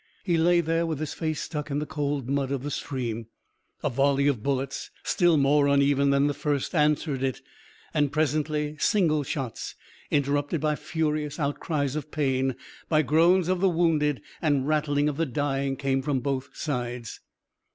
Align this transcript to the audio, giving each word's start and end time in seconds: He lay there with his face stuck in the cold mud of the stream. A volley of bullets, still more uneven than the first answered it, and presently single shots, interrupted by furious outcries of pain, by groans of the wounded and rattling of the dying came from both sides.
He 0.23 0.35
lay 0.35 0.61
there 0.61 0.87
with 0.87 0.97
his 0.99 1.13
face 1.13 1.39
stuck 1.41 1.69
in 1.69 1.77
the 1.77 1.85
cold 1.85 2.27
mud 2.27 2.51
of 2.51 2.63
the 2.63 2.71
stream. 2.71 3.27
A 3.83 3.89
volley 3.91 4.25
of 4.27 4.41
bullets, 4.41 4.89
still 5.03 5.37
more 5.37 5.67
uneven 5.67 6.09
than 6.09 6.25
the 6.25 6.33
first 6.33 6.73
answered 6.73 7.21
it, 7.21 7.39
and 7.93 8.11
presently 8.11 8.77
single 8.79 9.21
shots, 9.21 9.75
interrupted 10.09 10.59
by 10.59 10.75
furious 10.75 11.39
outcries 11.39 11.95
of 11.95 12.09
pain, 12.09 12.55
by 12.89 13.03
groans 13.03 13.47
of 13.47 13.59
the 13.61 13.69
wounded 13.69 14.23
and 14.41 14.67
rattling 14.67 15.07
of 15.07 15.17
the 15.17 15.27
dying 15.27 15.75
came 15.75 16.01
from 16.01 16.19
both 16.19 16.49
sides. 16.57 17.19